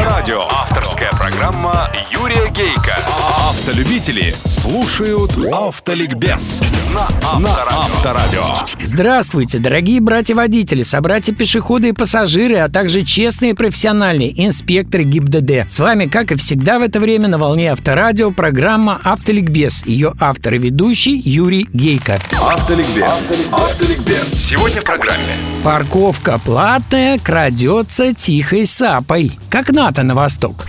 [0.00, 0.46] Авторадио.
[0.48, 2.96] Авторская программа Юрия Гейка.
[3.50, 6.62] Автолюбители слушают Автоликбез
[6.94, 8.44] на Авторадио.
[8.80, 15.68] Здравствуйте, дорогие братья-водители, собратья-пешеходы и пассажиры, а также честные профессиональные инспекторы ГИБДД.
[15.68, 19.84] С вами, как и всегда в это время, на волне Авторадио программа «Автоликбез».
[19.84, 22.20] Ее автор и ведущий Юрий Гейко.
[22.40, 23.34] Автоликбез.
[23.50, 24.32] Автоликбез.
[24.32, 25.24] Сегодня в программе.
[25.64, 29.32] Парковка платная, крадется тихой сапой.
[29.50, 30.68] Как НАТО на восток.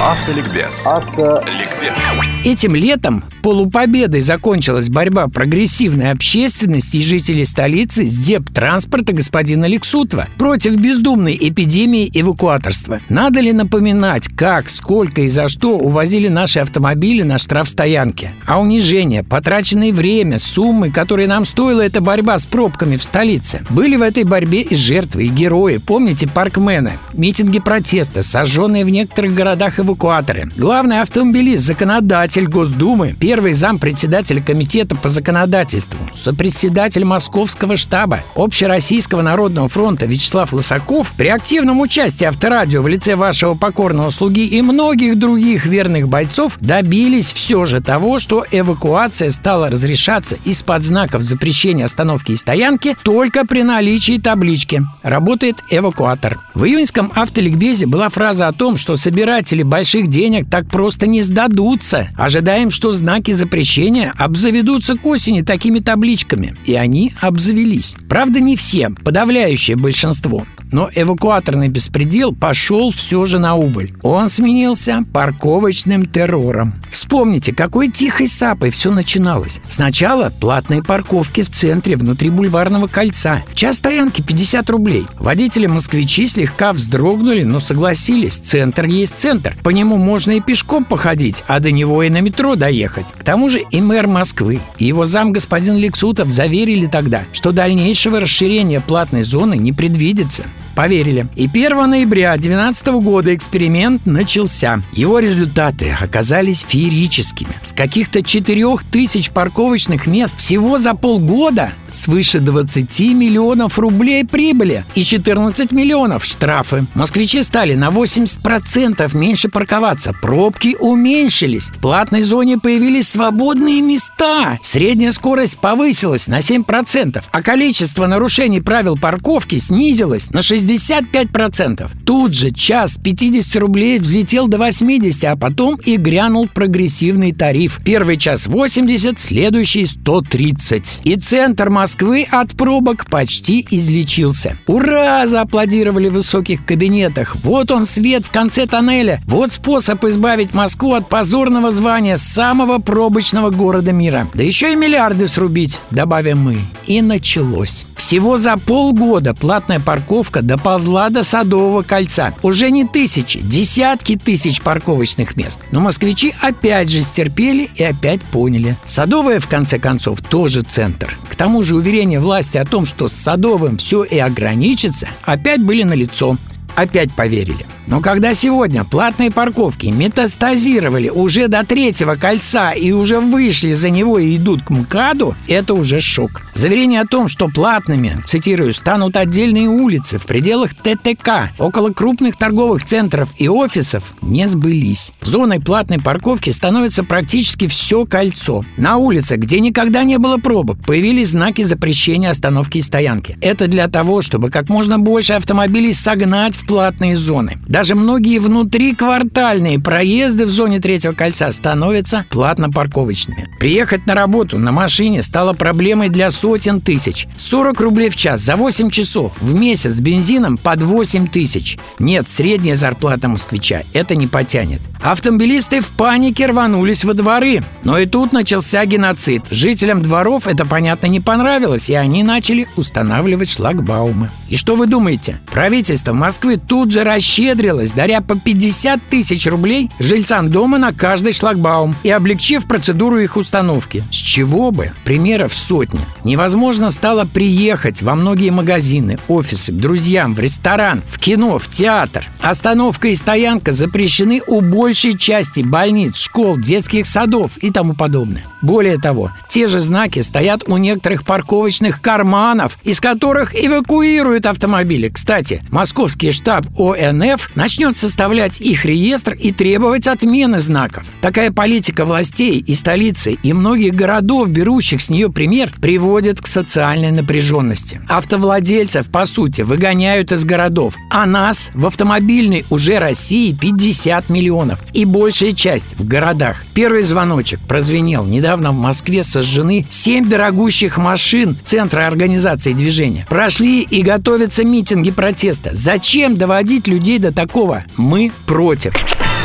[0.00, 0.86] Автоликбез.
[0.86, 1.96] Автоликбез.
[2.44, 10.78] Этим летом полупобедой закончилась борьба прогрессивной общественности и жителей столицы с деп-транспорта господина Лексутова против
[10.78, 13.00] бездумной эпидемии эвакуаторства.
[13.08, 18.34] Надо ли напоминать, как, сколько и за что увозили наши автомобили на штрафстоянке?
[18.44, 23.62] А унижение, потраченное время, суммы, которые нам стоила эта борьба с пробками в столице.
[23.70, 25.78] Были в этой борьбе и жертвы, и герои.
[25.78, 30.50] Помните паркмены, митинги протеста, сожженные в некоторых городах эвакуаторы.
[30.58, 39.68] Главный автомобилист, законодатель Госдумы, первый зам председателя комитета по законодательству, сопредседатель Московского штаба Общероссийского народного
[39.68, 45.64] фронта Вячеслав Лосаков при активном участии авторадио в лице вашего покорного слуги и многих других
[45.64, 52.36] верных бойцов добились все же того, что эвакуация стала разрешаться из-под знаков запрещения остановки и
[52.36, 56.38] стоянки только при наличии таблички «Работает эвакуатор».
[56.54, 62.08] В июньском автоликбезе была фраза о том, что собиратели больших денег так просто не сдадутся.
[62.16, 66.56] Ожидаем, что знаки запрещения обзаведутся к осени такими табличками.
[66.64, 67.96] И они обзавелись.
[68.08, 70.44] Правда, не все, подавляющее большинство.
[70.72, 73.92] Но эвакуаторный беспредел пошел все же на убыль.
[74.02, 76.74] Он сменился парковочным террором.
[76.90, 79.60] Вспомните, какой тихой сапой все начиналось.
[79.68, 83.42] Сначала платные парковки в центре, внутри бульварного кольца.
[83.54, 85.06] Час стоянки 50 рублей.
[85.18, 88.36] Водители-москвичи слегка вздрогнули, но согласились.
[88.36, 89.54] Центр есть центр.
[89.62, 93.06] По нему можно и пешком походить, а до него и на метро доехать.
[93.16, 98.20] К тому же и мэр Москвы, и его зам господин Лексутов заверили тогда, что дальнейшего
[98.20, 100.44] расширения платной зоны не предвидится.
[100.78, 101.26] Поверили.
[101.34, 104.80] И 1 ноября 2012 года эксперимент начался.
[104.92, 107.50] Его результаты оказались феерическими.
[107.62, 115.72] С каких-то 4000 парковочных мест всего за полгода свыше 20 миллионов рублей прибыли и 14
[115.72, 116.84] миллионов штрафы.
[116.94, 120.12] Москвичи стали на 80% меньше парковаться.
[120.20, 121.68] Пробки уменьшились.
[121.68, 124.58] В платной зоне появились свободные места.
[124.62, 131.88] Средняя скорость повысилась на 7%, а количество нарушений правил парковки снизилось на 65%.
[132.04, 137.80] Тут же час 50 рублей взлетел до 80, а потом и грянул прогрессивный тариф.
[137.84, 141.00] Первый час 80, следующий 130.
[141.04, 144.58] И центр Москвы от пробок почти излечился.
[144.66, 145.28] Ура!
[145.28, 147.36] Зааплодировали в высоких кабинетах.
[147.44, 149.20] Вот он свет в конце тоннеля.
[149.26, 154.26] Вот способ избавить Москву от позорного звания самого пробочного города мира.
[154.34, 156.56] Да еще и миллиарды срубить, добавим мы.
[156.88, 157.86] И началось.
[158.08, 162.32] Всего за полгода платная парковка доползла до Садового кольца.
[162.42, 165.60] Уже не тысячи, десятки тысяч парковочных мест.
[165.72, 168.78] Но москвичи опять же стерпели и опять поняли.
[168.86, 171.18] Садовая, в конце концов, тоже центр.
[171.28, 175.82] К тому же уверения власти о том, что с Садовым все и ограничится, опять были
[175.82, 176.38] налицо.
[176.76, 177.66] Опять поверили.
[177.88, 184.18] Но когда сегодня платные парковки метастазировали уже до третьего кольца и уже вышли за него
[184.18, 186.42] и идут к МКАДу, это уже шок.
[186.54, 192.84] Заверение о том, что платными, цитирую, станут отдельные улицы в пределах ТТК, около крупных торговых
[192.84, 195.12] центров и офисов, не сбылись.
[195.22, 198.66] Зоной платной парковки становится практически все кольцо.
[198.76, 203.38] На улице, где никогда не было пробок, появились знаки запрещения остановки и стоянки.
[203.40, 207.56] Это для того, чтобы как можно больше автомобилей согнать в платные зоны.
[207.78, 213.48] Даже многие внутриквартальные проезды в зоне третьего кольца становятся платно-парковочными.
[213.60, 217.28] Приехать на работу на машине стало проблемой для сотен тысяч.
[217.36, 221.78] 40 рублей в час за 8 часов в месяц с бензином под 8 тысяч.
[222.00, 224.80] Нет, средняя зарплата москвича это не потянет.
[225.02, 227.62] Автомобилисты в панике рванулись во дворы.
[227.84, 229.42] Но и тут начался геноцид.
[229.50, 234.30] Жителям дворов это, понятно, не понравилось, и они начали устанавливать шлагбаумы.
[234.48, 235.40] И что вы думаете?
[235.50, 241.94] Правительство Москвы тут же расщедрилось, даря по 50 тысяч рублей жильцам дома на каждый шлагбаум
[242.02, 244.02] и облегчив процедуру их установки.
[244.10, 244.92] С чего бы?
[245.04, 246.00] Примеров сотни.
[246.24, 252.26] Невозможно стало приехать во многие магазины, офисы, к друзьям, в ресторан, в кино, в театр.
[252.40, 258.42] Остановка и стоянка запрещены у большей части больниц, школ, детских садов и тому подобное.
[258.62, 265.10] Более того, те же знаки стоят у некоторых парковочных карманов, из которых эвакуируют автомобили.
[265.10, 271.04] Кстати, московский штаб ОНФ начнет составлять их реестр и требовать отмены знаков.
[271.20, 277.12] Такая политика властей и столицы, и многих городов, берущих с нее пример, приводит к социальной
[277.12, 278.00] напряженности.
[278.08, 285.04] Автовладельцев, по сути, выгоняют из городов, а нас в автомобильной уже России 50 миллионов, и
[285.04, 286.62] большая часть в городах.
[286.74, 293.26] Первый звоночек прозвенел недавно в Москве сожжены 7 дорогущих машин Центра организации движения.
[293.28, 295.70] Прошли и готовятся митинги протеста.
[295.72, 297.84] Зачем доводить людей до такого?
[297.96, 298.94] Мы против.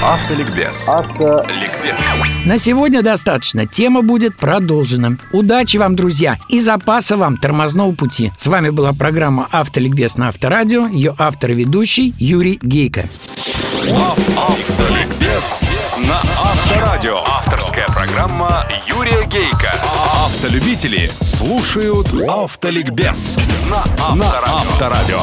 [0.03, 0.89] Автоликбез.
[0.89, 1.95] Автоликбез.
[2.45, 3.65] На сегодня достаточно.
[3.65, 5.17] Тема будет продолжена.
[5.31, 8.33] Удачи вам, друзья, и запаса вам тормозного пути.
[8.37, 10.87] С вами была программа «Автоликбез» на Авторадио.
[10.87, 13.05] Ее автор и ведущий Юрий Гейко.
[14.35, 15.22] Автоликбез
[15.97, 17.23] на Авторадио.
[17.25, 19.71] Авторская программа Юрия Гейка.
[20.11, 25.17] Автолюбители слушают Автоликбез на Авторадио.